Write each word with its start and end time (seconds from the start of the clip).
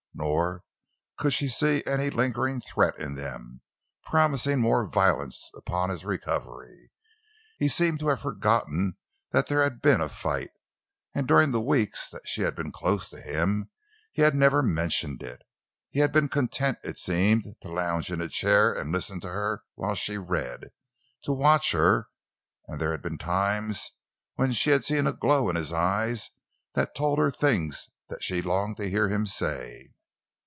Nor 0.13 0.65
could 1.17 1.31
she 1.33 1.47
see 1.47 1.83
any 1.87 2.09
lingering 2.11 2.59
threat 2.61 2.99
in 2.99 3.15
them, 3.15 3.61
promising 4.03 4.59
more 4.59 4.85
violence 4.85 5.49
upon 5.55 5.89
his 5.89 6.03
recovery. 6.05 6.91
He 7.57 7.67
seemed 7.69 7.99
to 8.01 8.09
have 8.09 8.21
forgotten 8.21 8.97
that 9.31 9.47
there 9.47 9.63
had 9.63 9.81
been 9.81 9.99
a 10.01 10.09
fight, 10.09 10.49
and 11.15 11.27
during 11.27 11.49
the 11.51 11.61
weeks 11.61 12.09
that 12.11 12.27
she 12.27 12.41
had 12.43 12.55
been 12.55 12.71
close 12.73 13.09
to 13.09 13.21
him 13.21 13.71
he 14.11 14.21
had 14.21 14.35
not 14.35 14.47
even 14.53 14.73
mentioned 14.75 15.23
it. 15.23 15.41
He 15.89 16.01
had 16.01 16.11
been 16.11 16.27
content, 16.29 16.77
it 16.83 16.99
seemed, 16.99 17.45
to 17.61 17.69
lounge 17.71 18.11
in 18.11 18.19
a 18.21 18.27
chair 18.27 18.73
and 18.73 18.91
listen 18.91 19.21
to 19.21 19.29
her 19.29 19.63
while 19.75 19.95
she 19.95 20.17
read, 20.19 20.71
to 21.23 21.31
watch 21.31 21.71
her; 21.71 22.09
and 22.67 22.79
there 22.81 22.91
had 22.91 23.01
been 23.01 23.17
times 23.17 23.91
when 24.35 24.51
she 24.51 24.69
had 24.71 24.83
seen 24.83 25.07
a 25.07 25.13
glow 25.13 25.49
in 25.49 25.55
his 25.55 25.71
eyes 25.73 26.29
that 26.73 26.93
told 26.93 27.17
her 27.17 27.31
things 27.31 27.89
that 28.09 28.23
she 28.23 28.41
longed 28.43 28.75
to 28.77 28.89
hear 28.89 29.07
him 29.07 29.25
say. 29.25 29.93